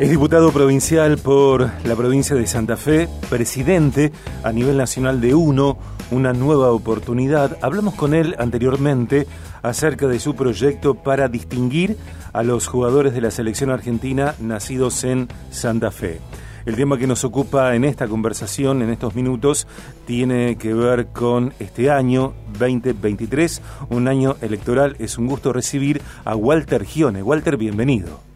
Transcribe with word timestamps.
Es 0.00 0.08
diputado 0.08 0.50
provincial 0.50 1.18
por 1.18 1.70
la 1.84 1.94
provincia 1.94 2.34
de 2.34 2.46
Santa 2.46 2.78
Fe, 2.78 3.06
presidente 3.28 4.12
a 4.42 4.50
nivel 4.50 4.78
nacional 4.78 5.20
de 5.20 5.34
UNO, 5.34 5.76
una 6.10 6.32
nueva 6.32 6.72
oportunidad. 6.72 7.58
Hablamos 7.60 7.96
con 7.96 8.14
él 8.14 8.34
anteriormente 8.38 9.26
acerca 9.60 10.06
de 10.06 10.18
su 10.18 10.34
proyecto 10.34 10.94
para 10.94 11.28
distinguir 11.28 11.98
a 12.32 12.42
los 12.42 12.66
jugadores 12.66 13.12
de 13.12 13.20
la 13.20 13.30
selección 13.30 13.68
argentina 13.68 14.34
nacidos 14.40 15.04
en 15.04 15.28
Santa 15.50 15.90
Fe. 15.90 16.18
El 16.64 16.76
tema 16.76 16.96
que 16.96 17.06
nos 17.06 17.22
ocupa 17.24 17.76
en 17.76 17.84
esta 17.84 18.08
conversación, 18.08 18.80
en 18.80 18.88
estos 18.88 19.14
minutos, 19.14 19.66
tiene 20.06 20.56
que 20.56 20.72
ver 20.72 21.08
con 21.08 21.52
este 21.58 21.90
año 21.90 22.32
2023, 22.58 23.60
un 23.90 24.08
año 24.08 24.36
electoral. 24.40 24.96
Es 24.98 25.18
un 25.18 25.26
gusto 25.26 25.52
recibir 25.52 26.00
a 26.24 26.36
Walter 26.36 26.86
Gione. 26.86 27.22
Walter, 27.22 27.58
bienvenido. 27.58 28.29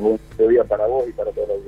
Buen 0.00 0.18
día 0.48 0.64
para 0.64 0.86
vos 0.86 1.04
y 1.08 1.12
para 1.12 1.32
todos 1.32 1.48
los 1.48 1.58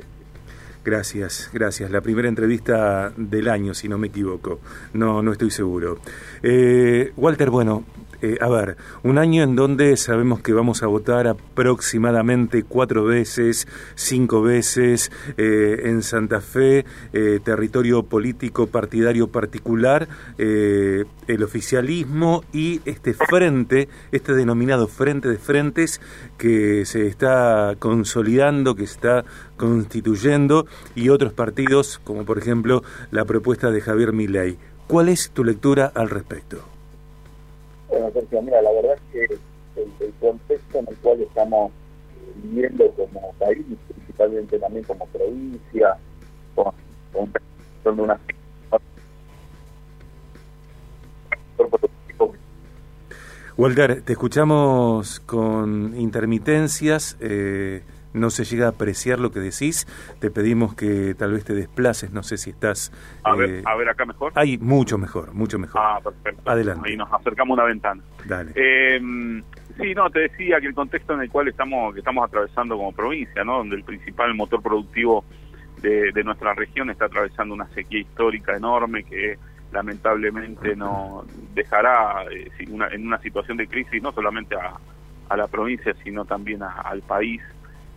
Gracias, 0.82 1.50
gracias. 1.52 1.90
La 1.90 2.00
primera 2.00 2.28
entrevista 2.28 3.12
del 3.16 3.48
año, 3.48 3.74
si 3.74 3.88
no 3.88 3.98
me 3.98 4.06
equivoco. 4.06 4.60
No, 4.94 5.22
no 5.22 5.32
estoy 5.32 5.50
seguro. 5.50 5.98
Eh, 6.42 7.12
Walter, 7.16 7.50
bueno, 7.50 7.84
eh, 8.22 8.36
a 8.40 8.48
ver, 8.48 8.76
un 9.02 9.16
año 9.16 9.42
en 9.42 9.56
donde 9.56 9.96
sabemos 9.96 10.42
que 10.42 10.52
vamos 10.52 10.82
a 10.82 10.86
votar 10.86 11.26
aproximadamente 11.26 12.64
cuatro 12.64 13.04
veces, 13.04 13.66
cinco 13.94 14.42
veces 14.42 15.10
eh, 15.38 15.82
en 15.84 16.02
Santa 16.02 16.40
Fe, 16.40 16.84
eh, 17.12 17.40
territorio 17.42 18.02
político 18.02 18.66
partidario 18.66 19.28
particular, 19.28 20.08
el 20.36 21.42
oficialismo 21.42 22.44
y 22.52 22.80
este 22.84 23.14
frente, 23.14 23.88
este 24.12 24.34
denominado 24.34 24.86
frente 24.86 25.28
de 25.28 25.38
frentes 25.38 26.00
que 26.38 26.84
se 26.84 27.06
está 27.06 27.74
consolidando, 27.78 28.74
que 28.74 28.84
está 28.84 29.24
constituyendo 29.56 30.66
y 30.94 31.08
otros 31.08 31.32
partidos 31.32 32.00
como 32.04 32.24
por 32.24 32.38
ejemplo 32.38 32.82
la 33.10 33.24
propuesta 33.24 33.70
de 33.70 33.80
Javier 33.80 34.12
Milei. 34.12 34.58
¿Cuál 34.86 35.08
es 35.08 35.30
tu 35.30 35.44
lectura 35.44 35.92
al 35.94 36.10
respecto? 36.10 36.79
Sergio, 38.12 38.42
mira, 38.42 38.62
la 38.62 38.72
verdad 38.72 38.94
es 38.94 39.28
que 39.28 39.34
el, 39.80 40.12
contexto 40.20 40.78
en 40.78 40.88
el 40.88 40.96
cual 40.96 41.20
estamos 41.20 41.72
viviendo 42.42 42.90
como 42.92 43.32
país, 43.34 43.64
principalmente 43.88 44.58
también 44.58 44.84
como 44.84 45.06
provincia, 45.06 45.96
con, 46.54 46.72
con, 47.82 48.00
una 48.00 48.20
Walter, 53.56 54.00
te 54.00 54.12
escuchamos 54.12 55.20
con 55.20 55.94
intermitencias. 55.94 57.18
Eh, 57.20 57.82
no 58.12 58.30
se 58.30 58.44
llega 58.44 58.66
a 58.66 58.70
apreciar 58.70 59.18
lo 59.18 59.30
que 59.30 59.40
decís. 59.40 59.86
Te 60.18 60.30
pedimos 60.30 60.74
que 60.74 61.14
tal 61.14 61.32
vez 61.32 61.44
te 61.44 61.54
desplaces, 61.54 62.12
no 62.12 62.22
sé 62.22 62.36
si 62.36 62.50
estás... 62.50 62.92
A, 63.22 63.34
ver, 63.34 63.50
eh, 63.50 63.62
a 63.64 63.76
ver, 63.76 63.88
acá 63.88 64.04
mejor. 64.04 64.32
Ahí, 64.34 64.58
mucho 64.58 64.98
mejor, 64.98 65.32
mucho 65.32 65.58
mejor. 65.58 65.80
Ah, 65.82 66.00
perfecto. 66.02 66.50
Adelante. 66.50 66.88
Ahí 66.88 66.96
nos 66.96 67.12
acercamos 67.12 67.58
a 67.58 67.62
una 67.62 67.68
ventana. 67.68 68.02
Dale. 68.26 68.52
Eh, 68.54 69.00
sí, 69.80 69.94
no, 69.94 70.10
te 70.10 70.20
decía 70.20 70.60
que 70.60 70.66
el 70.66 70.74
contexto 70.74 71.14
en 71.14 71.22
el 71.22 71.30
cual 71.30 71.48
estamos, 71.48 71.94
que 71.94 72.00
estamos 72.00 72.24
atravesando 72.24 72.76
como 72.76 72.92
provincia, 72.92 73.44
¿no? 73.44 73.58
Donde 73.58 73.76
el 73.76 73.84
principal 73.84 74.34
motor 74.34 74.62
productivo 74.62 75.24
de, 75.80 76.12
de 76.12 76.24
nuestra 76.24 76.54
región 76.54 76.90
está 76.90 77.06
atravesando 77.06 77.54
una 77.54 77.68
sequía 77.68 78.00
histórica 78.00 78.56
enorme 78.56 79.04
que 79.04 79.38
lamentablemente 79.72 80.74
no 80.74 81.24
dejará 81.54 82.24
eh, 82.30 82.50
en 82.58 83.06
una 83.06 83.20
situación 83.20 83.56
de 83.56 83.68
crisis 83.68 84.02
no 84.02 84.12
solamente 84.12 84.56
a, 84.56 84.74
a 85.28 85.36
la 85.36 85.46
provincia, 85.46 85.94
sino 86.02 86.24
también 86.24 86.62
al 86.62 87.02
país 87.02 87.40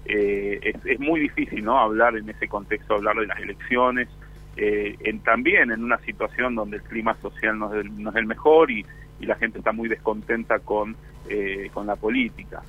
eh, 0.06 0.60
es, 0.62 0.86
es, 0.86 1.00
muy 1.00 1.20
difícil 1.20 1.64
no 1.64 1.80
hablar 1.80 2.18
en 2.18 2.30
ese 2.30 2.48
contexto, 2.48 2.96
hablar 2.96 3.16
de 3.16 3.28
las 3.28 3.40
elecciones, 3.40 4.10
eh, 4.58 4.96
en, 5.00 5.20
también 5.20 5.72
en 5.72 5.84
una 5.84 5.98
situación 6.00 6.56
donde 6.56 6.78
el 6.78 6.84
clima 6.84 7.16
social 7.22 7.58
no 7.58 7.74
es 7.74 7.86
el, 7.86 8.04
no 8.04 8.10
es 8.10 8.16
el 8.18 8.26
mejor 8.26 8.70
y, 8.70 8.86
y, 9.20 9.26
la 9.26 9.36
gente 9.36 9.60
está 9.60 9.72
muy 9.72 9.88
descontenta 9.90 10.60
con, 10.60 10.96
eh, 11.30 11.70
con 11.74 11.88
la 11.88 11.96
política. 11.96 12.62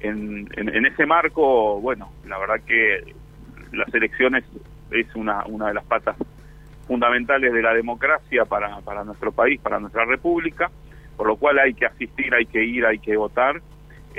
En, 0.00 0.48
en, 0.56 0.74
en, 0.74 0.86
ese 0.86 1.06
marco, 1.06 1.80
bueno, 1.80 2.10
la 2.26 2.38
verdad 2.38 2.60
que 2.66 3.14
las 3.72 3.92
elecciones 3.94 4.44
es 4.90 5.14
una, 5.14 5.44
una 5.46 5.68
de 5.68 5.74
las 5.74 5.84
patas 5.84 6.16
fundamentales 6.86 7.52
de 7.52 7.62
la 7.62 7.74
democracia 7.74 8.46
para, 8.46 8.80
para 8.80 9.04
nuestro 9.04 9.30
país, 9.30 9.60
para 9.60 9.78
nuestra 9.78 10.06
república, 10.06 10.70
por 11.16 11.26
lo 11.26 11.36
cual 11.36 11.58
hay 11.58 11.74
que 11.74 11.84
asistir, 11.84 12.34
hay 12.34 12.46
que 12.46 12.64
ir, 12.64 12.86
hay 12.86 12.98
que 12.98 13.16
votar 13.16 13.60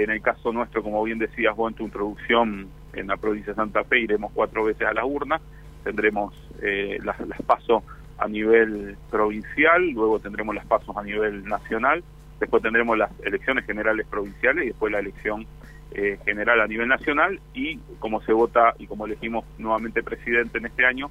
en 0.04 0.10
el 0.10 0.22
caso 0.22 0.52
nuestro, 0.52 0.84
como 0.84 1.04
bien 1.04 1.20
decías 1.20 1.56
vos 1.56 1.72
en 1.72 1.78
tu 1.78 1.84
introducción, 1.84 2.68
en 2.94 3.08
la 3.08 3.18
provincia 3.18 3.54
de 3.54 3.58
Santa 3.58 3.84
Fe 3.84 4.00
iremos 4.00 4.32
cuatro 4.34 4.64
veces 4.64 4.88
a 4.88 4.94
la 4.94 5.06
urna, 5.06 5.40
tendremos 5.84 6.34
eh, 6.62 7.00
las, 7.04 7.20
las 7.28 7.42
pasos 7.42 7.84
a 8.18 8.28
nivel 8.28 8.98
provincial, 9.10 9.90
luego 9.92 10.20
tendremos 10.20 10.56
las 10.56 10.66
pasos 10.66 10.96
a 10.98 11.04
nivel 11.04 11.46
nacional, 11.46 12.04
después 12.40 12.62
tendremos 12.62 12.98
las 12.98 13.12
elecciones 13.22 13.66
generales 13.66 14.06
provinciales 14.08 14.66
y 14.66 14.68
después 14.68 14.92
la 14.92 15.00
elección 15.00 15.46
eh, 15.92 16.20
general 16.26 16.62
a 16.62 16.68
nivel 16.68 16.88
nacional 16.88 17.40
y 17.54 17.78
como 18.00 18.22
se 18.22 18.32
vota 18.32 18.76
y 18.78 18.88
como 18.88 19.06
elegimos 19.06 19.46
nuevamente 19.58 20.04
presidente 20.04 20.58
en 20.58 20.66
este 20.68 20.86
año, 20.86 21.10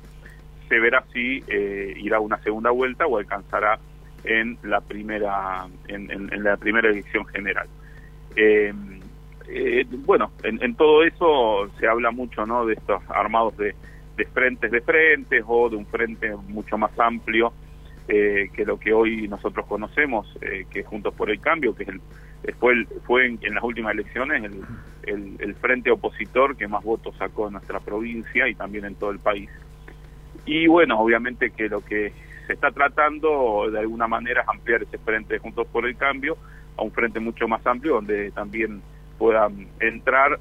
se 0.69 0.78
verá 0.78 1.03
si 1.12 1.43
eh, 1.48 1.94
irá 1.97 2.21
una 2.21 2.38
segunda 2.43 2.71
vuelta 2.71 3.06
o 3.06 3.19
alcanzará 3.19 3.78
en 4.25 4.59
la 4.62 4.81
primera 4.81 5.66
en, 5.88 6.44
la 6.44 6.56
primera 6.56 6.91
elección 6.91 7.27
general. 7.27 7.66
Eh, 8.41 8.72
eh, 9.49 9.84
bueno, 10.06 10.31
en, 10.44 10.62
en, 10.62 10.76
todo 10.76 11.03
eso 11.03 11.69
se 11.81 11.88
habla 11.88 12.12
mucho 12.12 12.47
¿no? 12.47 12.66
de 12.66 12.75
estos 12.75 13.03
armados 13.09 13.56
de, 13.56 13.75
de 14.16 14.26
frentes 14.26 14.71
de 14.71 14.81
frentes 14.81 15.43
o 15.47 15.69
de 15.69 15.76
un 15.76 15.87
frente 15.87 16.34
mucho 16.48 16.78
más 16.78 16.97
amplio 17.00 17.53
eh, 18.06 18.48
que 18.54 18.65
lo 18.65 18.78
que 18.78 18.93
hoy 18.93 19.27
nosotros 19.27 19.66
conocemos, 19.66 20.27
eh, 20.41 20.66
que 20.71 20.84
Juntos 20.84 21.15
por 21.15 21.31
el 21.31 21.41
Cambio, 21.41 21.75
que 21.75 21.82
es 21.82 21.88
el, 21.88 22.00
fue, 22.54 22.75
el, 22.75 22.87
fue 23.04 23.27
en, 23.27 23.38
en, 23.43 23.54
las 23.54 23.65
últimas 23.65 23.93
elecciones 23.93 24.44
el, 24.44 24.62
el, 25.03 25.37
el, 25.41 25.54
frente 25.56 25.91
opositor 25.91 26.56
que 26.56 26.69
más 26.69 26.84
votos 26.84 27.15
sacó 27.16 27.48
en 27.48 27.54
nuestra 27.54 27.81
provincia 27.81 28.48
y 28.48 28.54
también 28.54 28.84
en 28.84 28.94
todo 28.94 29.10
el 29.10 29.19
país. 29.19 29.50
Y 30.47 30.69
bueno, 30.69 30.98
obviamente 31.00 31.50
que 31.50 31.69
lo 31.69 31.84
que 31.84 32.12
se 32.47 32.53
está 32.53 32.71
tratando 32.71 33.71
de 33.71 33.81
alguna 33.81 34.06
manera 34.06 34.43
es 34.43 34.48
ampliar 34.48 34.82
ese 34.82 34.98
frente 34.98 35.34
de 35.34 35.41
Juntos 35.41 35.66
por 35.66 35.87
el 35.87 35.97
Cambio 35.97 36.38
a 36.78 36.83
un 36.83 36.93
frente 36.93 37.21
mucho 37.21 37.49
más 37.49 37.66
amplio 37.66 37.94
donde 37.94 38.31
también 38.31 38.81
puedan 39.19 39.66
entrar 39.81 40.39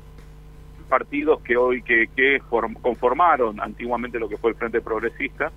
partidos 0.87 1.41
que 1.41 1.57
hoy 1.57 1.81
que, 1.81 2.07
que 2.15 2.39
conformaron 2.81 3.59
antiguamente 3.59 4.19
lo 4.19 4.29
que 4.29 4.37
fue 4.37 4.51
el 4.51 4.55
Frente 4.55 4.79
Progresista. 4.79 5.51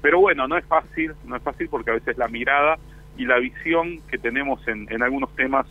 Pero 0.00 0.20
bueno, 0.20 0.48
no 0.48 0.56
es 0.56 0.64
fácil, 0.64 1.12
no 1.26 1.36
es 1.36 1.42
fácil 1.42 1.68
porque 1.68 1.90
a 1.90 1.94
veces 1.94 2.16
la 2.16 2.28
mirada 2.28 2.78
y 3.16 3.26
la 3.26 3.38
visión 3.38 4.00
que 4.08 4.18
tenemos 4.18 4.66
en, 4.68 4.86
en 4.90 5.02
algunos 5.02 5.34
temas 5.34 5.66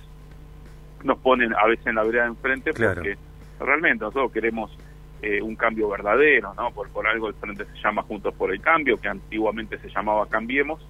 nos 1.04 1.18
ponen 1.20 1.54
a 1.54 1.68
veces 1.68 1.88
en 1.88 1.96
la 1.96 2.04
vereda 2.04 2.24
de 2.24 2.30
enfrente 2.30 2.72
claro. 2.72 2.96
porque 2.96 3.18
realmente 3.60 4.06
nosotros 4.06 4.32
queremos 4.32 4.78
eh, 5.22 5.42
un 5.42 5.56
cambio 5.56 5.90
verdadero, 5.90 6.54
¿no? 6.54 6.72
Por, 6.72 6.90
por 6.90 7.08
algo 7.08 7.28
el 7.28 7.34
frente 7.36 7.66
se 7.66 7.82
llama 7.82 8.02
Juntos 8.04 8.34
por 8.34 8.52
el 8.52 8.62
Cambio, 8.62 8.98
que 8.98 9.08
antiguamente 9.08 9.78
se 9.80 9.90
llamaba 9.90 10.28
Cambiemos, 10.28 10.86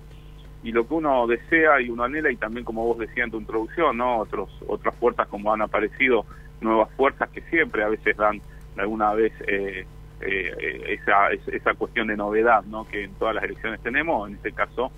y 0.64 0.72
lo 0.72 0.88
que 0.88 0.94
uno 0.94 1.28
desea 1.28 1.82
y 1.82 1.90
uno 1.90 2.04
anhela 2.04 2.32
y 2.32 2.38
también 2.38 2.66
como 2.66 2.86
vos 2.86 2.98
decías 2.98 3.26
en 3.26 3.32
tu 3.32 3.40
introducción 3.40 3.98
no 3.98 4.18
otros 4.18 4.50
otras 4.68 4.96
fuerzas 4.96 5.28
como 5.28 5.54
han 5.54 5.62
aparecido 5.62 6.26
nuevas 6.62 6.90
fuerzas 6.96 7.30
que 7.30 7.42
siempre 7.42 7.84
a 7.84 7.90
veces 7.90 8.16
dan 8.16 8.42
alguna 8.78 9.14
vez 9.14 9.34
eh, 9.48 9.86
eh, 10.22 11.00
esa 11.00 11.32
esa 11.32 11.74
cuestión 11.74 12.08
de 12.08 12.16
novedad 12.16 12.64
no 12.64 12.88
que 12.88 13.04
en 13.04 13.14
todas 13.16 13.36
las 13.36 13.44
elecciones 13.44 13.82
tenemos 13.82 14.30
en 14.30 14.36
este 14.36 14.54
caso 14.54 14.92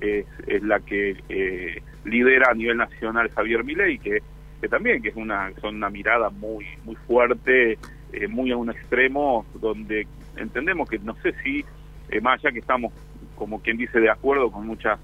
es, 0.00 0.26
es 0.46 0.62
la 0.62 0.80
que 0.80 1.16
eh, 1.28 1.82
lidera 2.04 2.50
a 2.50 2.54
nivel 2.54 2.76
nacional 2.76 3.30
Javier 3.30 3.64
Milei 3.64 3.98
que 3.98 4.22
que 4.60 4.68
también 4.68 5.02
que 5.02 5.08
es 5.10 5.16
una 5.16 5.52
son 5.60 5.76
una 5.76 5.90
mirada 5.90 6.30
muy 6.30 6.66
muy 6.84 6.96
fuerte 6.96 7.78
eh, 8.12 8.28
muy 8.28 8.50
a 8.50 8.56
un 8.56 8.70
extremo 8.70 9.46
donde 9.54 10.06
entendemos 10.36 10.88
que 10.88 10.98
no 10.98 11.14
sé 11.22 11.34
si 11.42 11.64
eh, 12.10 12.20
más 12.20 12.38
allá 12.38 12.52
que 12.52 12.58
estamos 12.58 12.92
como 13.42 13.60
quien 13.60 13.76
dice 13.76 13.98
de 13.98 14.08
acuerdo 14.08 14.52
con 14.52 14.68
muchas 14.68 15.00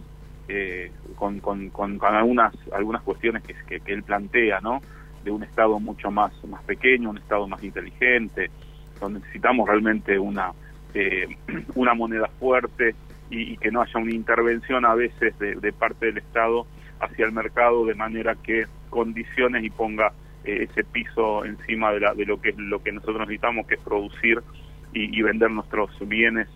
eh, 0.46 0.92
con, 1.16 1.40
con, 1.40 1.70
con, 1.70 1.98
algunas 2.00 2.54
algunas 2.70 3.02
cuestiones 3.02 3.42
que, 3.42 3.52
que, 3.66 3.80
que, 3.80 3.92
él 3.92 4.04
plantea 4.04 4.60
no 4.60 4.80
de 5.24 5.32
un 5.32 5.42
estado 5.42 5.80
mucho 5.80 6.12
más 6.12 6.32
más 6.44 6.62
pequeño 6.62 7.10
un 7.10 7.18
estado 7.18 7.48
más 7.48 7.64
inteligente 7.64 8.48
donde 9.00 9.18
necesitamos 9.18 9.66
realmente 9.66 10.20
una 10.20 10.52
eh, 10.94 11.36
una 11.74 11.94
moneda 11.94 12.28
fuerte 12.38 12.94
y, 13.28 13.56
que 13.56 13.72
no 13.72 13.82
haya 13.82 13.98
una 13.98 14.14
intervención 14.14 14.84
a 14.84 14.94
veces 14.94 15.36
de, 15.40 15.56
de, 15.56 15.72
parte 15.72 16.06
del 16.06 16.18
estado 16.18 16.64
hacia 17.00 17.26
el 17.26 17.32
mercado 17.32 17.86
de 17.86 17.96
manera 17.96 18.36
que 18.36 18.66
condiciones 18.88 19.64
y 19.64 19.70
ponga 19.70 20.12
eh, 20.44 20.68
ese 20.70 20.84
piso 20.84 21.44
encima 21.44 21.90
de, 21.90 21.98
la, 21.98 22.14
de 22.14 22.24
lo 22.24 22.40
que 22.40 22.50
es 22.50 22.56
lo 22.56 22.80
que 22.84 22.92
nosotros 22.92 23.18
necesitamos 23.18 23.66
que 23.66 23.74
es 23.74 23.80
producir 23.80 24.40
y, 24.92 25.18
y 25.18 25.22
vender 25.22 25.50
nuestros 25.50 25.90
bienes 26.06 26.46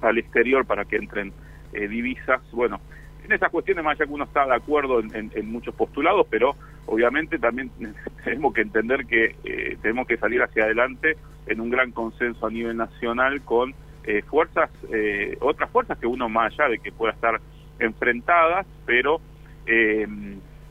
al 0.00 0.18
exterior 0.18 0.64
para 0.64 0.84
que 0.84 0.96
entren 0.96 1.32
eh, 1.72 1.88
divisas. 1.88 2.40
Bueno, 2.52 2.80
en 3.24 3.32
esas 3.32 3.50
cuestiones 3.50 3.84
más 3.84 3.98
allá 3.98 4.06
que 4.06 4.12
uno 4.12 4.24
está 4.24 4.46
de 4.46 4.54
acuerdo 4.54 5.00
en, 5.00 5.14
en, 5.14 5.32
en 5.34 5.50
muchos 5.50 5.74
postulados, 5.74 6.26
pero 6.30 6.54
obviamente 6.86 7.38
también 7.38 7.70
tenemos 8.24 8.54
que 8.54 8.62
entender 8.62 9.06
que 9.06 9.36
eh, 9.44 9.76
tenemos 9.82 10.06
que 10.06 10.16
salir 10.16 10.42
hacia 10.42 10.64
adelante 10.64 11.16
en 11.46 11.60
un 11.60 11.70
gran 11.70 11.92
consenso 11.92 12.46
a 12.46 12.50
nivel 12.50 12.76
nacional 12.76 13.42
con 13.42 13.74
eh, 14.04 14.22
fuerzas, 14.22 14.70
eh, 14.92 15.36
otras 15.40 15.70
fuerzas 15.70 15.98
que 15.98 16.06
uno 16.06 16.28
más 16.28 16.52
allá 16.52 16.70
de 16.70 16.78
que 16.78 16.92
pueda 16.92 17.12
estar 17.12 17.40
enfrentadas, 17.78 18.66
pero 18.86 19.20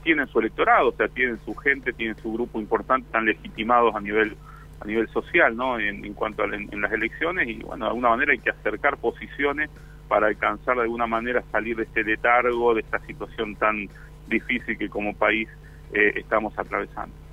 tienen 0.04 0.28
su 0.28 0.40
electorado, 0.40 0.90
o 0.90 0.92
sea, 0.94 1.10
tienen 1.10 1.38
su 1.44 1.54
gente, 1.54 1.92
tienen 1.92 2.16
su 2.16 2.32
grupo 2.32 2.62
importante, 2.62 3.08
están 3.08 3.26
legitimados 3.26 3.94
a 3.94 4.00
nivel 4.00 4.38
a 4.80 4.86
nivel 4.86 5.08
social, 5.10 5.56
¿no? 5.56 5.80
En, 5.80 6.14
cuanto 6.14 6.44
a 6.44 6.46
en, 6.46 6.82
las 6.82 6.92
elecciones 6.92 7.48
y 7.48 7.60
bueno, 7.64 7.86
de 7.86 7.90
alguna 7.90 8.10
manera 8.10 8.34
hay 8.34 8.40
que 8.40 8.50
acercar 8.50 8.98
posiciones 8.98 9.70
para 10.08 10.28
alcanzar 10.28 10.76
de 10.76 10.84
alguna 10.84 11.08
manera 11.08 11.44
salir 11.52 11.76
de 11.78 11.84
este 11.84 12.04
letargo, 12.04 12.74
de 12.74 12.82
esta 12.82 13.00
situación 13.00 13.56
tan 13.56 13.88
difícil 14.28 14.78
que 14.78 14.90
como 14.90 15.16
país 15.16 15.50
eh, 15.94 16.14
estamos 16.16 16.58
atravesando. 16.58 17.25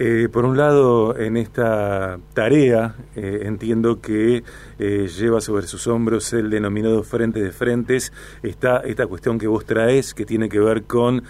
Eh, 0.00 0.28
por 0.30 0.44
un 0.44 0.56
lado, 0.56 1.18
en 1.18 1.36
esta 1.36 2.20
tarea 2.32 2.94
eh, 3.16 3.40
entiendo 3.46 4.00
que 4.00 4.44
lleva 4.78 5.40
sobre 5.40 5.66
sus 5.66 5.88
hombros 5.88 6.32
el 6.32 6.50
denominado 6.50 7.02
Frente 7.02 7.42
de 7.42 7.50
Frentes, 7.50 8.12
está 8.44 8.78
esta 8.78 9.08
cuestión 9.08 9.40
que 9.40 9.48
vos 9.48 9.64
traes 9.64 10.14
que 10.14 10.24
tiene 10.24 10.48
que 10.48 10.60
ver 10.60 10.84
con 10.84 11.24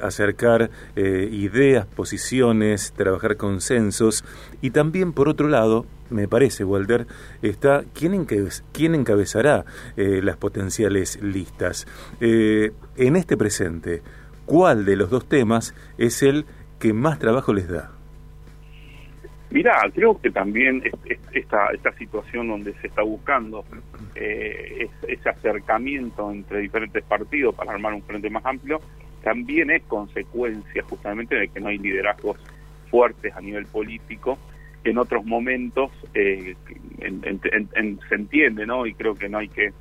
acercar 0.00 0.70
ideas, 0.94 1.86
posiciones, 1.86 2.92
trabajar 2.92 3.36
consensos 3.36 4.24
y 4.62 4.70
también 4.70 5.12
por 5.12 5.28
otro 5.28 5.48
lado, 5.48 5.86
me 6.08 6.28
parece, 6.28 6.62
Walter, 6.62 7.08
está 7.42 7.82
quién, 7.94 8.26
quién 8.72 8.94
encabezará 8.94 9.64
las 9.96 10.36
potenciales 10.36 11.20
listas. 11.20 11.86
en 12.20 13.16
este 13.16 13.36
presente, 13.36 14.02
¿cuál 14.46 14.84
de 14.84 14.94
los 14.94 15.10
dos 15.10 15.28
temas 15.28 15.74
es 15.98 16.22
el 16.22 16.46
que 16.78 16.92
más 16.92 17.18
trabajo 17.18 17.52
les 17.52 17.68
da? 17.68 17.90
Mirá, 19.54 19.88
creo 19.94 20.20
que 20.20 20.32
también 20.32 20.82
esta, 21.32 21.68
esta 21.68 21.92
situación 21.92 22.48
donde 22.48 22.74
se 22.80 22.88
está 22.88 23.02
buscando 23.02 23.64
eh, 24.16 24.88
ese 25.06 25.28
acercamiento 25.28 26.32
entre 26.32 26.58
diferentes 26.58 27.04
partidos 27.04 27.54
para 27.54 27.70
armar 27.70 27.94
un 27.94 28.02
frente 28.02 28.28
más 28.30 28.44
amplio, 28.44 28.80
también 29.22 29.70
es 29.70 29.84
consecuencia 29.84 30.82
justamente 30.82 31.36
de 31.36 31.46
que 31.46 31.60
no 31.60 31.68
hay 31.68 31.78
liderazgos 31.78 32.36
fuertes 32.90 33.32
a 33.36 33.40
nivel 33.40 33.66
político, 33.66 34.40
que 34.82 34.90
en 34.90 34.98
otros 34.98 35.24
momentos 35.24 35.92
eh, 36.14 36.56
se 36.98 38.14
entiende, 38.16 38.66
¿no? 38.66 38.86
Y 38.86 38.94
creo 38.94 39.14
que 39.14 39.28
no 39.28 39.38
hay 39.38 39.48
que 39.48 39.72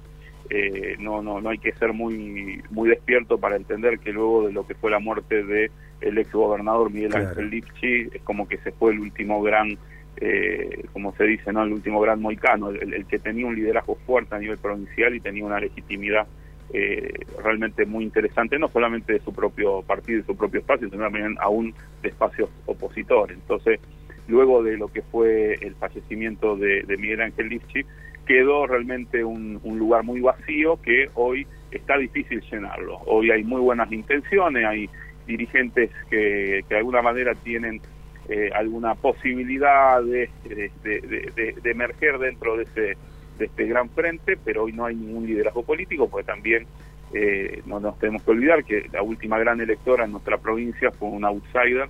eh, 0.52 0.98
no, 1.00 1.24
no, 1.24 1.42
no 1.42 1.50
hay 1.50 1.58
que 1.58 1.72
ser 1.72 1.94
muy, 1.94 2.62
muy 2.70 2.90
despierto 2.90 3.40
para 3.40 3.56
entender 3.56 3.98
que 3.98 4.14
luego 4.14 4.46
de 4.46 4.54
lo 4.54 4.68
que 4.68 4.76
fue 4.76 4.92
la 4.92 5.00
muerte 5.00 5.44
de 5.44 5.72
el 6.04 6.18
ex 6.18 6.32
gobernador 6.32 6.92
Miguel 6.92 7.16
Ángel 7.16 7.50
Lipchi, 7.50 8.10
es 8.14 8.22
como 8.24 8.48
que 8.48 8.58
se 8.58 8.72
fue 8.72 8.92
el 8.92 9.00
último 9.00 9.42
gran, 9.42 9.78
eh, 10.18 10.86
como 10.94 11.14
se 11.16 11.26
dice, 11.26 11.52
¿no? 11.52 11.64
el 11.64 11.74
último 11.74 12.00
gran 12.02 12.22
moicano, 12.22 12.70
el, 12.70 13.06
que 13.06 13.20
tenía 13.20 13.46
un 13.46 13.56
liderazgo 13.56 13.96
fuerte 14.06 14.36
a 14.36 14.40
nivel 14.40 14.58
provincial 14.58 15.16
y 15.16 15.20
tenía 15.20 15.46
una 15.46 15.60
legitimidad 15.60 16.28
eh, 16.74 17.14
realmente 17.44 17.86
muy 17.86 18.04
interesante, 18.04 18.58
no 18.58 18.68
solamente 18.70 19.14
de 19.14 19.20
su 19.20 19.34
propio 19.34 19.82
partido 19.84 20.20
y 20.20 20.24
su 20.24 20.36
propio 20.36 20.60
espacio, 20.60 20.90
sino 20.90 21.04
también 21.04 21.36
aún 21.40 21.74
de 22.02 22.10
espacios 22.10 22.50
opositores. 22.66 23.38
Entonces, 23.38 23.80
luego 24.28 24.64
de 24.64 24.78
lo 24.78 24.88
que 24.88 25.02
fue 25.02 25.56
el 25.62 25.76
fallecimiento 25.76 26.56
de, 26.56 26.84
de 26.84 26.98
Miguel 26.98 27.22
Ángel 27.22 27.50
Lipchi, 27.50 27.86
quedó 28.26 28.68
realmente 28.68 29.24
un, 29.24 29.60
lugar 29.64 30.04
muy 30.04 30.22
vacío 30.22 30.80
que 30.82 31.10
hoy 31.16 31.46
está 31.72 31.98
difícil 31.98 32.42
llenarlo. 32.52 33.00
Hoy 33.06 33.32
hay 33.32 33.44
muy 33.44 33.62
buenas 33.62 33.92
intenciones, 33.92 34.66
hay 34.66 34.90
dirigentes 35.26 35.92
que, 36.10 36.64
de 36.68 36.78
alguna 36.78 37.02
manera 37.02 37.34
tienen 37.36 37.82
eh, 38.30 38.50
alguna 38.54 38.96
posibilidad 38.96 40.02
de, 40.02 40.30
de, 40.46 41.72
emerger 41.72 42.18
dentro 42.20 42.58
de, 42.58 42.64
ese, 42.64 42.98
de 43.38 43.46
este 43.46 43.66
gran 43.66 43.90
frente, 43.90 44.38
pero 44.44 44.64
hoy 44.64 44.74
no 44.74 44.86
hay 44.86 44.96
ningún 44.96 45.26
liderazgo 45.26 45.64
político, 45.64 46.10
porque 46.10 46.26
también 46.26 46.66
eh, 47.14 47.62
no 47.66 47.80
nos 47.80 48.00
tenemos 48.00 48.24
que 48.24 48.32
olvidar 48.32 48.64
que 48.64 48.88
la 48.92 49.02
última 49.02 49.38
gran 49.38 49.62
electora 49.62 50.06
en 50.06 50.12
nuestra 50.12 50.38
provincia 50.38 50.92
fue 50.92 51.10
una 51.10 51.28
outsider, 51.28 51.90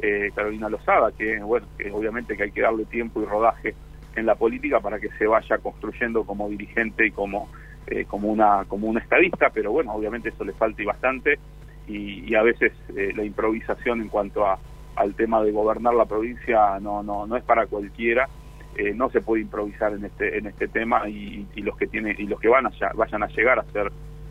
eh, 0.00 0.30
Carolina 0.34 0.68
Lozada, 0.68 1.12
que 1.12 1.38
bueno, 1.40 1.66
que 1.76 1.90
obviamente 1.90 2.36
que 2.36 2.44
hay 2.44 2.50
que 2.52 2.62
darle 2.62 2.84
tiempo 2.84 3.20
y 3.20 3.26
rodaje 3.26 3.74
en 4.16 4.26
la 4.26 4.34
política 4.34 4.80
para 4.80 4.98
que 4.98 5.08
se 5.18 5.26
vaya 5.26 5.58
construyendo 5.58 6.24
como 6.24 6.48
dirigente 6.48 7.06
y 7.06 7.10
como 7.10 7.48
eh, 7.86 8.04
como 8.06 8.28
una 8.28 8.64
como 8.66 8.88
un 8.88 8.98
estadista 8.98 9.50
pero 9.50 9.72
bueno 9.72 9.92
obviamente 9.94 10.28
eso 10.30 10.44
le 10.44 10.52
falta 10.52 10.82
y 10.82 10.84
bastante 10.84 11.38
y, 11.86 12.34
a 12.34 12.42
veces 12.42 12.72
eh, 12.96 13.12
la 13.16 13.24
improvisación 13.24 14.00
en 14.00 14.08
cuanto 14.08 14.46
a 14.46 14.58
al 14.96 15.14
tema 15.14 15.42
de 15.42 15.50
gobernar 15.50 15.94
la 15.94 16.04
provincia 16.04 16.78
no 16.80 17.02
no 17.02 17.26
no 17.26 17.36
es 17.36 17.42
para 17.44 17.66
cualquiera 17.66 18.28
eh, 18.76 18.92
no 18.94 19.10
se 19.10 19.20
puede 19.20 19.42
improvisar 19.42 19.92
en 19.92 20.04
este 20.04 20.38
en 20.38 20.46
este 20.46 20.68
tema 20.68 21.08
y, 21.08 21.46
los 21.56 21.76
que 21.76 21.86
tienen 21.86 22.16
y 22.18 22.26
los 22.26 22.38
que 22.40 22.48
van 22.48 22.66
a 22.66 22.70
vayan 22.94 23.22
a 23.22 23.28
llegar 23.28 23.58
a 23.58 23.64
ser 23.72 23.90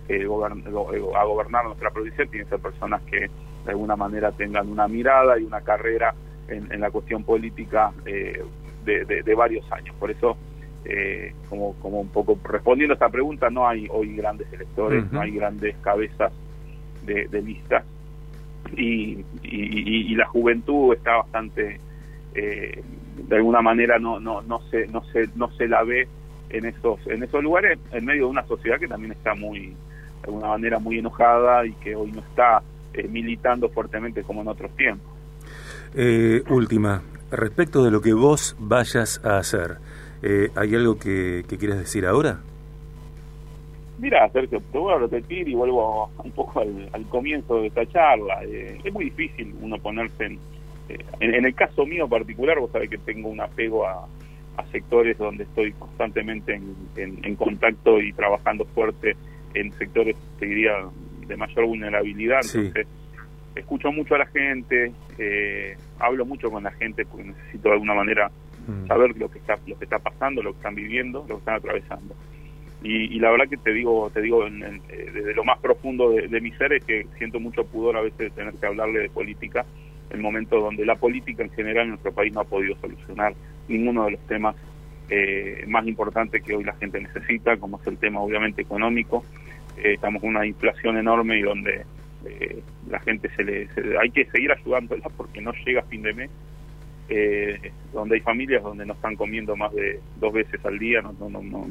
a 0.09 1.23
gobernar 1.23 1.65
nuestra 1.65 1.91
provincia 1.91 2.25
tienen 2.25 2.47
que 2.47 2.55
ser 2.55 2.59
personas 2.59 3.01
que 3.03 3.29
de 3.65 3.71
alguna 3.71 3.95
manera 3.95 4.31
tengan 4.31 4.69
una 4.69 4.87
mirada 4.87 5.39
y 5.39 5.43
una 5.43 5.61
carrera 5.61 6.13
en, 6.47 6.71
en 6.71 6.81
la 6.81 6.91
cuestión 6.91 7.23
política 7.23 7.91
eh, 8.05 8.43
de, 8.85 9.35
varios 9.35 9.71
años. 9.71 9.95
Por 9.99 10.09
eso, 10.11 10.37
eh, 10.85 11.33
como, 11.47 11.73
como 11.75 11.99
un 12.01 12.09
poco 12.09 12.37
respondiendo 12.43 12.93
a 12.93 12.95
esta 12.95 13.09
pregunta, 13.09 13.49
no 13.49 13.67
hay 13.67 13.87
hoy 13.91 14.15
grandes 14.15 14.51
electores, 14.51 15.11
no 15.11 15.21
hay 15.21 15.31
grandes 15.31 15.75
cabezas 15.77 16.31
de, 17.29 17.41
listas 17.41 17.83
y, 18.75 19.23
y, 19.43 20.15
la 20.15 20.27
juventud 20.27 20.93
está 20.93 21.17
bastante, 21.17 21.79
eh, 22.35 22.83
de 23.27 23.35
alguna 23.35 23.61
manera 23.61 23.99
no, 23.99 24.19
no, 24.19 24.41
no, 24.41 24.61
se, 24.69 24.87
no, 24.87 25.03
se, 25.11 25.29
no 25.35 25.49
se 25.51 25.67
la 25.67 25.83
ve 25.83 26.07
en 26.49 26.65
esos, 26.65 26.99
en 27.07 27.23
esos 27.23 27.43
lugares, 27.43 27.79
en 27.91 28.05
medio 28.05 28.25
de 28.25 28.31
una 28.31 28.45
sociedad 28.45 28.79
que 28.79 28.87
también 28.87 29.13
está 29.13 29.33
muy, 29.33 29.67
de 29.67 30.25
alguna 30.25 30.47
manera 30.49 30.79
muy 30.79 30.99
enojada 30.99 31.65
y 31.65 31.73
que 31.73 31.95
hoy 31.95 32.11
no 32.11 32.19
está 32.19 32.61
eh, 32.93 33.07
militando 33.07 33.69
fuertemente 33.69 34.23
como 34.23 34.41
en 34.41 34.49
otros 34.49 34.75
tiempos. 34.75 35.07
última, 36.49 37.01
Respecto 37.31 37.83
de 37.83 37.91
lo 37.91 38.01
que 38.01 38.13
vos 38.13 38.55
vayas 38.57 39.21
a 39.23 39.37
hacer, 39.37 39.77
eh, 40.23 40.49
¿hay 40.55 40.73
algo 40.73 40.97
que, 40.97 41.45
que 41.47 41.57
quieras 41.57 41.77
decir 41.77 42.07
ahora? 42.07 42.39
Mira, 43.99 44.29
Sergio, 44.29 44.61
te 44.71 44.77
voy 44.77 44.93
a 44.93 44.97
repetir 44.97 45.47
y 45.47 45.55
vuelvo 45.55 46.09
un 46.23 46.31
poco 46.31 46.61
al, 46.61 47.05
comienzo 47.09 47.61
de 47.61 47.67
esta 47.67 47.85
charla. 47.87 48.43
Eh, 48.43 48.79
es 48.83 48.93
muy 48.93 49.05
difícil 49.05 49.53
uno 49.61 49.77
ponerse 49.77 50.25
en, 50.25 50.39
eh, 50.89 50.97
en, 51.19 51.45
el 51.45 51.53
caso 51.53 51.85
mío 51.85 52.07
particular, 52.07 52.59
vos 52.59 52.71
sabés 52.71 52.89
que 52.89 52.97
tengo 52.97 53.29
un 53.29 53.41
apego 53.41 53.87
a, 53.87 54.07
sectores 54.73 55.17
donde 55.17 55.45
estoy 55.45 55.71
constantemente 55.71 56.53
en, 56.53 56.75
en, 57.23 57.35
contacto 57.37 58.01
y 58.01 58.11
trabajando 58.11 58.65
fuerte 58.65 59.15
en 59.53 59.71
sectores, 59.71 60.17
te 60.37 60.47
diría, 60.47 60.73
de 61.25 61.37
mayor 61.37 61.65
vulnerabilidad. 61.65 62.41
Entonces, 62.43 62.85
escucho 63.55 63.89
mucho 63.93 64.15
a 64.15 64.17
la 64.17 64.25
gente, 64.25 64.91
eh, 65.17 65.77
hablo 65.99 66.25
mucho 66.25 66.51
con 66.51 66.63
la 66.63 66.71
gente 66.71 67.05
porque 67.05 67.29
necesito 67.29 67.69
de 67.69 67.75
alguna 67.75 67.93
manera 67.93 68.29
mm. 68.67 68.87
saber 68.87 69.15
lo 69.17 69.29
que 69.29 69.39
está 69.39 69.57
lo 69.65 69.77
que 69.77 69.85
está 69.85 69.99
pasando, 69.99 70.43
lo 70.43 70.51
que 70.51 70.57
están 70.57 70.75
viviendo, 70.75 71.19
lo 71.27 71.35
que 71.35 71.39
están 71.39 71.55
atravesando. 71.55 72.15
Y, 72.81 73.19
la 73.19 73.31
verdad 73.31 73.49
que 73.49 73.57
te 73.57 73.73
digo, 73.73 74.09
te 74.09 74.21
digo 74.21 74.47
eh, 74.47 74.81
desde 75.13 75.33
lo 75.33 75.43
más 75.43 75.59
profundo 75.59 76.11
de, 76.11 76.41
mi 76.41 76.51
ser 76.53 76.71
es 76.73 76.85
que 76.85 77.07
siento 77.17 77.39
mucho 77.39 77.65
pudor 77.65 77.97
a 77.97 78.01
veces 78.01 78.17
de 78.17 78.29
tener 78.29 78.53
que 78.53 78.65
hablarle 78.65 78.99
de 78.99 79.09
política 79.09 79.65
en 80.09 80.21
momentos 80.21 80.63
donde 80.63 80.85
la 80.85 80.95
política 80.95 81.43
en 81.43 81.51
general 81.51 81.83
en 81.83 81.89
nuestro 81.89 82.13
país 82.13 82.33
no 82.33 82.39
ha 82.39 82.45
podido 82.45 82.75
solucionar 82.77 83.33
ninguno 83.67 84.05
de 84.05 84.11
los 84.11 84.21
temas 84.27 84.55
eh, 85.09 85.65
más 85.67 85.85
importantes 85.87 86.41
que 86.41 86.55
hoy 86.55 86.63
la 86.63 86.73
gente 86.75 87.01
necesita, 87.01 87.57
como 87.57 87.81
es 87.81 87.87
el 87.87 87.97
tema 87.97 88.21
obviamente 88.21 88.61
económico. 88.61 89.25
estamos 89.83 90.21
con 90.21 90.29
una 90.29 90.45
inflación 90.45 90.97
enorme 90.97 91.37
y 91.37 91.41
donde 91.41 91.83
eh, 92.25 92.61
la 92.89 92.99
gente 92.99 93.29
se 93.35 93.43
le 93.43 93.69
hay 94.01 94.11
que 94.11 94.25
seguir 94.25 94.51
ayudándola 94.51 95.09
porque 95.15 95.39
no 95.39 95.53
llega 95.65 95.79
a 95.79 95.85
fin 95.85 96.01
de 96.01 96.13
mes 96.13 96.29
eh, 97.07 97.71
donde 97.93 98.15
hay 98.15 98.21
familias 98.21 98.61
donde 98.61 98.85
no 98.85 98.93
están 98.93 99.15
comiendo 99.15 99.55
más 99.55 99.73
de 99.73 100.01
dos 100.19 100.33
veces 100.33 100.63
al 100.65 100.77
día 100.77 101.01
no, 101.01 101.13
no, 101.13 101.41
no, 101.41 101.67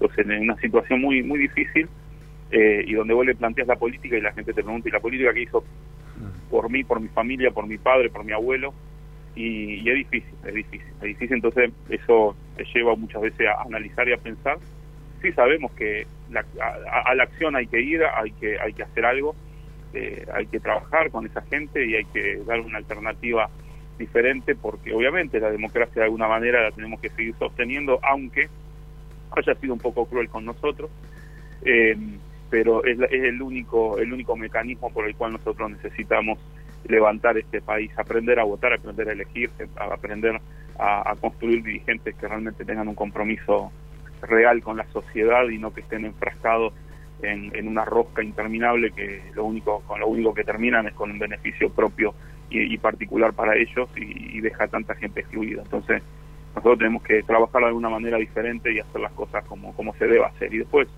entonces 0.00 0.26
en 0.26 0.42
una 0.42 0.56
situación 0.56 1.00
muy 1.00 1.22
muy 1.22 1.38
difícil 1.38 1.88
eh, 2.50 2.84
y 2.86 2.94
donde 2.94 3.14
vos 3.14 3.26
le 3.26 3.34
planteas 3.34 3.68
la 3.68 3.76
política 3.76 4.16
y 4.16 4.20
la 4.20 4.32
gente 4.32 4.52
te 4.52 4.62
pregunta 4.62 4.88
y 4.88 4.92
la 4.92 5.00
política 5.00 5.32
que 5.32 5.42
hizo 5.42 5.64
por 6.50 6.70
mí 6.70 6.84
por 6.84 7.00
mi 7.00 7.08
familia 7.08 7.50
por 7.50 7.66
mi 7.66 7.78
padre 7.78 8.10
por 8.10 8.24
mi 8.24 8.32
abuelo 8.32 8.74
y, 9.36 9.88
es 9.88 9.94
difícil 9.94 10.34
es 10.44 10.54
difícil 10.54 10.88
es 10.96 11.02
difícil. 11.02 11.34
Entonces 11.36 11.70
eso 11.88 12.36
te 12.56 12.64
lleva 12.74 12.96
muchas 12.96 13.22
veces 13.22 13.46
a 13.46 13.62
analizar 13.62 14.08
y 14.08 14.12
a 14.12 14.16
pensar. 14.16 14.58
Sí 15.22 15.32
sabemos 15.32 15.72
que 15.72 16.06
a, 16.34 17.10
a 17.10 17.14
la 17.14 17.24
acción 17.24 17.54
hay 17.56 17.66
que 17.66 17.80
ir 17.80 18.02
hay 18.02 18.32
que 18.32 18.58
hay 18.58 18.72
que 18.72 18.82
hacer 18.82 19.04
algo 19.04 19.34
eh, 19.92 20.24
hay 20.32 20.46
que 20.46 20.60
trabajar 20.60 21.10
con 21.10 21.26
esa 21.26 21.42
gente 21.42 21.84
y 21.84 21.96
hay 21.96 22.04
que 22.06 22.36
dar 22.46 22.60
una 22.60 22.78
alternativa 22.78 23.50
diferente 23.98 24.54
porque 24.54 24.94
obviamente 24.94 25.40
la 25.40 25.50
democracia 25.50 25.94
de 25.96 26.04
alguna 26.04 26.28
manera 26.28 26.62
la 26.62 26.70
tenemos 26.70 27.00
que 27.00 27.10
seguir 27.10 27.34
sosteniendo 27.38 27.98
aunque 28.02 28.48
haya 29.36 29.54
sido 29.60 29.74
un 29.74 29.80
poco 29.80 30.06
cruel 30.06 30.28
con 30.28 30.44
nosotros 30.44 30.90
eh, 31.62 31.96
pero 32.50 32.84
es, 32.84 32.98
el 33.10 33.40
único 33.40 33.98
el 33.98 34.12
único 34.12 34.36
mecanismo 34.36 34.90
por 34.90 35.06
el 35.06 35.14
cual 35.14 35.32
nosotros 35.32 35.70
necesitamos 35.70 36.38
levantar 36.88 37.36
este 37.38 37.60
país, 37.60 37.90
aprender 37.98 38.40
a 38.40 38.44
votar, 38.44 38.72
aprender 38.72 39.08
a 39.08 39.12
elegir, 39.12 39.50
a 39.76 39.84
aprender 39.94 40.40
a, 40.78 41.14
construir 41.20 41.62
dirigentes 41.62 42.16
que 42.16 42.26
realmente 42.26 42.64
tengan 42.64 42.88
un 42.88 42.94
compromiso 42.94 43.70
real 44.22 44.62
con 44.62 44.78
la 44.78 44.86
sociedad 44.86 45.46
y 45.48 45.58
no 45.58 45.72
que 45.72 45.82
estén 45.82 46.06
enfrascados 46.06 46.72
en, 47.22 47.68
una 47.68 47.84
rosca 47.84 48.22
interminable 48.22 48.90
que 48.92 49.22
lo 49.34 49.44
único 49.44 49.80
con 49.80 50.00
lo 50.00 50.08
único 50.08 50.32
que 50.32 50.42
terminan 50.42 50.86
es 50.86 50.94
con 50.94 51.10
un 51.10 51.18
beneficio 51.18 51.68
propio 51.70 52.14
y, 52.48 52.76
particular 52.78 53.32
para 53.34 53.56
ellos 53.56 53.88
y, 53.94 54.38
y, 54.38 54.40
deja 54.40 54.64
a 54.64 54.68
tanta 54.68 54.94
gente 54.96 55.20
excluida. 55.20 55.62
Entonces 55.62 56.02
nosotros 56.54 56.78
tenemos 56.78 57.02
que 57.02 57.22
trabajar 57.22 57.62
de 57.62 57.68
alguna 57.68 57.88
manera 57.88 58.18
diferente 58.18 58.72
y 58.72 58.80
hacer 58.80 59.00
las 59.00 59.12
cosas 59.12 59.44
como, 59.44 59.74
como 59.74 59.94
se 59.94 60.06
debe 60.06 60.24
hacer. 60.24 60.52
Y 60.52 60.58
después 60.58 60.88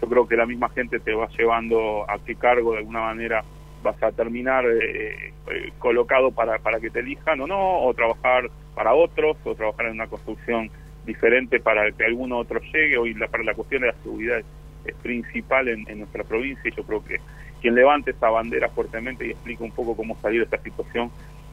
yo 0.00 0.08
creo 0.08 0.28
que 0.28 0.36
la 0.36 0.46
misma 0.46 0.68
gente 0.68 1.00
te 1.00 1.14
va 1.14 1.28
llevando 1.28 2.08
a 2.08 2.18
qué 2.18 2.36
cargo 2.36 2.72
de 2.72 2.78
alguna 2.78 3.00
manera 3.00 3.42
vas 3.82 4.02
a 4.02 4.12
terminar 4.12 4.64
eh, 4.66 5.32
eh, 5.50 5.72
colocado 5.78 6.30
para, 6.30 6.58
para 6.58 6.80
que 6.80 6.90
te 6.90 7.00
elijan 7.00 7.40
o 7.40 7.46
no, 7.46 7.80
o 7.80 7.92
trabajar 7.94 8.50
para 8.74 8.94
otros, 8.94 9.36
o 9.44 9.54
trabajar 9.54 9.86
en 9.86 9.92
una 9.92 10.06
construcción 10.06 10.70
diferente 11.04 11.60
para 11.60 11.90
que 11.92 12.04
alguno 12.04 12.38
otro 12.38 12.60
llegue. 12.72 12.96
Hoy 12.96 13.14
la, 13.14 13.28
la 13.42 13.54
cuestión 13.54 13.82
de 13.82 13.88
la 13.88 13.94
seguridad 14.02 14.38
es, 14.38 14.94
principal 15.02 15.68
en, 15.68 15.98
nuestra 15.98 16.24
provincia 16.24 16.62
y 16.68 16.76
yo 16.76 16.82
creo 16.84 17.02
que 17.02 17.16
quien 17.62 17.74
levante 17.74 18.10
esa 18.10 18.28
bandera 18.28 18.68
fuertemente 18.68 19.26
y 19.26 19.30
explique 19.30 19.62
un 19.62 19.70
poco 19.70 19.96
cómo 19.96 20.14
salir 20.20 20.40
de 20.40 20.44
esta 20.44 20.62
situación 20.62 21.10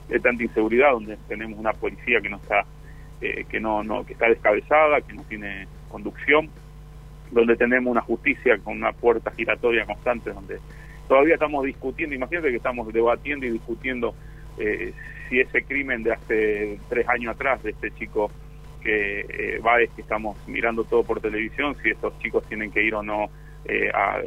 de 0.10 0.20
tanta 0.20 0.44
inseguridad, 0.44 0.92
donde 0.92 1.18
tenemos 1.30 1.58
una 1.58 1.72
policía 1.72 2.20
que 2.20 2.30
no 2.30 2.36
está, 2.36 2.66
eh, 3.22 3.46
que 3.50 3.60
no, 3.60 3.84
no, 3.84 4.06
que 4.06 4.14
está 4.14 4.28
descabezada, 4.28 5.02
que 5.02 5.14
no 5.14 5.24
tiene 5.24 5.68
conducción, 5.90 6.50
donde 7.32 7.56
tenemos 7.56 7.92
una 7.92 8.02
justicia 8.02 8.58
con 8.60 8.78
una 8.78 8.92
puerta 8.92 9.32
giratoria 9.32 9.86
constante, 9.86 10.32
donde 10.32 10.60
todavía 11.08 11.36
estamos 11.36 11.66
discutiendo, 11.66 12.16
imagínate 12.16 12.50
que 12.50 12.58
estamos 12.58 12.92
debatiendo 12.92 13.46
y 13.46 13.52
discutiendo 13.52 14.14
eh, 14.58 14.94
si 15.30 15.40
ese 15.40 15.64
crimen 15.64 16.04
de 16.04 16.14
hace 16.14 16.80
tres 16.90 17.08
años 17.08 17.36
atrás, 17.36 17.64
de 17.64 17.72
este 17.72 17.92
chico 17.92 18.32
que 18.82 19.26
eh, 19.30 19.60
va, 19.60 19.82
es 19.82 19.90
que 19.92 20.02
estamos 20.02 20.38
mirando 20.48 20.84
todo 20.84 21.04
por 21.04 21.22
televisión, 21.22 21.76
si 21.82 21.90
estos 21.90 22.18
chicos 22.20 22.44
tienen 22.48 22.72
que 22.72 22.84
ir 22.84 22.96
o 22.96 23.04
no, 23.04 23.30
eh, 23.66 23.92
a, 23.94 24.22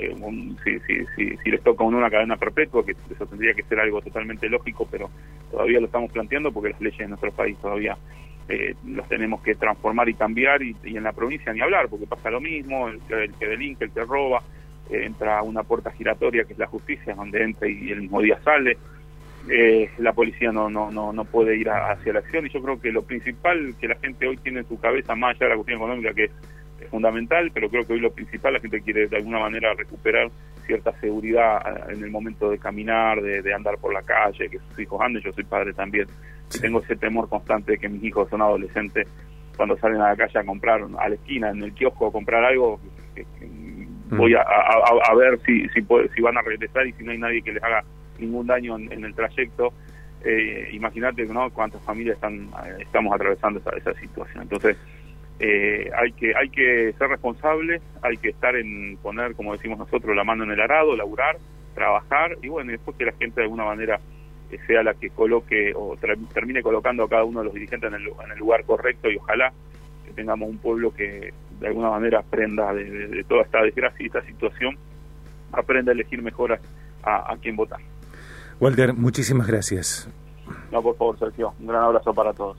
si, 0.64 0.78
si, 0.80 1.04
si, 1.16 1.36
si, 1.36 1.50
les 1.50 1.60
toca 1.62 1.82
una 1.82 2.08
cadena 2.08 2.36
perpetua, 2.36 2.84
que 2.86 2.92
eso 2.92 3.26
tendría 3.26 3.52
que 3.52 3.64
ser 3.64 3.80
algo 3.80 4.00
totalmente 4.00 4.48
lógico, 4.48 4.86
pero 4.88 5.10
todavía 5.50 5.80
lo 5.80 5.86
estamos 5.86 6.12
planteando 6.12 6.52
porque 6.52 6.70
las 6.70 6.80
leyes 6.80 6.98
de 6.98 7.08
nuestro 7.08 7.32
país 7.32 7.58
todavía 7.58 7.96
eh, 8.48 8.74
los 8.86 9.08
tenemos 9.08 9.42
que 9.42 9.54
transformar 9.54 10.08
y 10.08 10.14
cambiar 10.14 10.62
y, 10.62 10.76
en 10.84 11.02
la 11.02 11.12
provincia 11.12 11.52
ni 11.52 11.60
hablar, 11.60 11.88
porque 11.88 12.06
pasa 12.06 12.30
lo 12.30 12.40
mismo, 12.40 12.88
el, 12.88 13.00
el 13.10 13.34
que 13.34 13.46
delinque, 13.46 13.84
el 13.84 13.90
que 13.90 14.04
roba, 14.04 14.42
entra 14.90 15.38
a 15.38 15.42
una 15.42 15.62
puerta 15.62 15.90
giratoria 15.90 16.44
que 16.44 16.52
es 16.52 16.58
la 16.58 16.66
justicia, 16.66 17.14
donde 17.14 17.42
entra 17.42 17.68
y 17.68 17.90
el 17.90 18.02
mismo 18.02 18.20
día 18.20 18.38
sale. 18.42 18.76
Eh, 19.48 19.90
la 19.98 20.14
policía 20.14 20.52
no, 20.52 20.70
no, 20.70 20.90
no, 20.90 21.12
no 21.12 21.24
puede 21.26 21.56
ir 21.56 21.68
hacia 21.68 22.14
la 22.14 22.20
acción 22.20 22.46
y 22.46 22.48
yo 22.48 22.62
creo 22.62 22.80
que 22.80 22.90
lo 22.90 23.02
principal 23.02 23.74
que 23.78 23.88
la 23.88 23.96
gente 23.96 24.26
hoy 24.26 24.38
tiene 24.38 24.60
en 24.60 24.68
su 24.68 24.80
cabeza, 24.80 25.14
más 25.14 25.36
allá 25.36 25.46
de 25.46 25.48
la 25.50 25.56
cuestión 25.56 25.78
económica 25.78 26.14
que 26.14 26.24
es, 26.24 26.30
fundamental, 26.90 27.50
pero 27.52 27.70
creo 27.70 27.86
que 27.86 27.94
hoy 27.94 28.00
lo 28.00 28.12
principal, 28.12 28.52
la 28.52 28.60
gente 28.60 28.82
quiere 28.82 29.06
de 29.06 29.16
alguna 29.16 29.38
manera 29.38 29.72
recuperar 29.72 30.30
cierta 30.66 30.92
seguridad 31.00 31.62
ah, 31.64 31.92
en 31.92 32.02
el 32.02 32.10
momento 32.10 32.50
de 32.50 32.58
caminar, 32.58 33.20
de, 33.20 33.54
andar 33.54 33.78
por 33.78 33.92
la 33.92 34.02
calle, 34.02 34.48
que 34.48 34.58
sus 34.58 34.78
hijos 34.78 35.00
anden, 35.00 35.22
yo 35.22 35.32
soy 35.32 35.44
padre 35.44 35.72
también, 35.72 36.06
tengo 36.60 36.80
ese 36.80 36.96
temor 36.96 37.28
constante 37.28 37.72
de 37.72 37.78
que 37.78 37.88
mis 37.88 38.02
hijos 38.04 38.28
son 38.28 38.42
adolescentes 38.42 39.06
cuando 39.56 39.76
salen 39.78 40.00
a 40.00 40.08
la 40.08 40.16
calle 40.16 40.38
a 40.38 40.44
comprar 40.44 40.82
a 40.98 41.08
la 41.08 41.14
esquina, 41.14 41.50
en 41.50 41.62
el 41.62 41.72
kiosco 41.72 42.08
a 42.08 42.12
comprar 42.12 42.44
algo, 42.44 42.80
que, 43.14 43.24
Mm. 44.10 44.18
voy 44.18 44.34
a, 44.34 44.42
a, 44.42 45.14
ver 45.14 45.38
si, 45.44 45.68
si, 45.70 45.80
si 46.14 46.22
van 46.22 46.36
a 46.36 46.42
regresar 46.42 46.86
y 46.86 46.92
si 46.92 47.04
no 47.04 47.12
hay 47.12 47.18
nadie 47.18 47.42
que 47.42 47.52
les 47.52 47.62
haga 47.62 47.82
ningún 48.18 48.46
daño 48.46 48.76
en, 48.76 49.04
el 49.04 49.14
trayecto. 49.14 49.72
Eh, 50.24 50.70
Imagínate 50.72 51.24
¿no? 51.26 51.50
cuántas 51.50 51.82
familias 51.82 52.16
están 52.16 52.48
estamos 52.78 53.14
atravesando 53.14 53.60
esa, 53.60 53.70
esa 53.70 53.94
situación. 53.94 54.42
Entonces, 54.42 54.76
eh, 55.40 55.90
hay 55.96 56.12
que 56.12 56.32
hay 56.36 56.48
que 56.48 56.94
ser 56.98 57.08
responsables, 57.08 57.82
hay 58.02 58.16
que 58.16 58.30
estar 58.30 58.54
en 58.56 58.96
poner, 58.98 59.34
como 59.34 59.52
decimos 59.52 59.78
nosotros, 59.78 60.14
la 60.14 60.24
mano 60.24 60.44
en 60.44 60.52
el 60.52 60.60
arado, 60.60 60.96
laburar, 60.96 61.36
trabajar 61.74 62.36
y 62.42 62.48
bueno, 62.48 62.70
después 62.70 62.96
que 62.96 63.04
la 63.04 63.12
gente 63.12 63.40
de 63.40 63.44
alguna 63.44 63.64
manera 63.64 63.98
eh, 64.50 64.58
sea 64.66 64.82
la 64.82 64.94
que 64.94 65.10
coloque 65.10 65.72
o 65.74 65.96
termine 66.32 66.62
colocando 66.62 67.04
a 67.04 67.08
cada 67.08 67.24
uno 67.24 67.40
de 67.40 67.46
los 67.46 67.54
dirigentes 67.54 67.88
en 67.88 67.94
el, 67.94 68.06
en 68.06 68.32
el 68.32 68.38
lugar 68.38 68.64
correcto 68.64 69.10
y 69.10 69.16
ojalá 69.16 69.52
que 70.06 70.12
tengamos 70.12 70.48
un 70.48 70.58
pueblo 70.58 70.94
que 70.94 71.32
de 71.60 71.66
alguna 71.66 71.90
manera 71.90 72.20
aprenda 72.20 72.72
de, 72.72 73.24
toda 73.28 73.42
esta 73.42 73.62
desgracia 73.62 74.02
y 74.02 74.06
esta 74.06 74.22
situación, 74.22 74.76
aprenda 75.52 75.92
a 75.92 75.94
elegir 75.94 76.20
mejor 76.22 76.52
a, 76.52 77.32
a, 77.32 77.36
quién 77.38 77.56
votar. 77.56 77.80
Walter, 78.60 78.92
muchísimas 78.92 79.46
gracias. 79.46 80.08
No, 80.70 80.82
por 80.82 80.96
favor, 80.96 81.18
Sergio. 81.18 81.54
Un 81.58 81.68
gran 81.68 81.84
abrazo 81.84 82.12
para 82.12 82.32
todos. 82.32 82.52